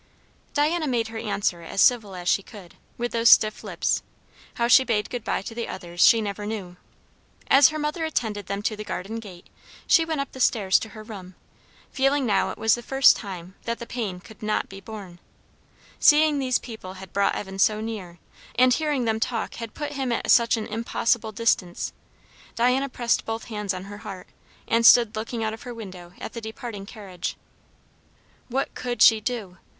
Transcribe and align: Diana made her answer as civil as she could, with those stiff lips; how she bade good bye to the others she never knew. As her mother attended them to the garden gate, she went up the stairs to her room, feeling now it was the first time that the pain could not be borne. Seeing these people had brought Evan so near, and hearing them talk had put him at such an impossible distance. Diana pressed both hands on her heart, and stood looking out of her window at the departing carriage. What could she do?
Diana 0.55 0.87
made 0.87 1.09
her 1.09 1.19
answer 1.19 1.61
as 1.61 1.79
civil 1.79 2.15
as 2.15 2.27
she 2.27 2.41
could, 2.41 2.73
with 2.97 3.11
those 3.11 3.29
stiff 3.29 3.63
lips; 3.63 4.01
how 4.55 4.67
she 4.67 4.83
bade 4.83 5.11
good 5.11 5.23
bye 5.23 5.43
to 5.43 5.53
the 5.53 5.67
others 5.67 6.01
she 6.03 6.21
never 6.23 6.47
knew. 6.47 6.75
As 7.51 7.67
her 7.69 7.77
mother 7.77 8.03
attended 8.03 8.47
them 8.47 8.63
to 8.63 8.75
the 8.75 8.83
garden 8.83 9.19
gate, 9.19 9.45
she 9.85 10.03
went 10.03 10.19
up 10.19 10.31
the 10.31 10.39
stairs 10.39 10.79
to 10.79 10.89
her 10.89 11.03
room, 11.03 11.35
feeling 11.91 12.25
now 12.25 12.49
it 12.49 12.57
was 12.57 12.73
the 12.73 12.81
first 12.81 13.15
time 13.15 13.53
that 13.65 13.77
the 13.77 13.85
pain 13.85 14.19
could 14.19 14.41
not 14.41 14.67
be 14.67 14.81
borne. 14.81 15.19
Seeing 15.99 16.39
these 16.39 16.57
people 16.57 16.93
had 16.93 17.13
brought 17.13 17.35
Evan 17.35 17.59
so 17.59 17.79
near, 17.79 18.17
and 18.55 18.73
hearing 18.73 19.05
them 19.05 19.19
talk 19.19 19.53
had 19.61 19.75
put 19.75 19.91
him 19.93 20.11
at 20.11 20.31
such 20.31 20.57
an 20.57 20.65
impossible 20.65 21.31
distance. 21.31 21.93
Diana 22.55 22.89
pressed 22.89 23.23
both 23.23 23.43
hands 23.49 23.71
on 23.71 23.83
her 23.83 23.99
heart, 23.99 24.25
and 24.67 24.83
stood 24.83 25.15
looking 25.15 25.43
out 25.43 25.53
of 25.53 25.61
her 25.61 25.75
window 25.75 26.13
at 26.19 26.33
the 26.33 26.41
departing 26.41 26.87
carriage. 26.87 27.35
What 28.47 28.73
could 28.73 29.03
she 29.03 29.21
do? 29.21 29.59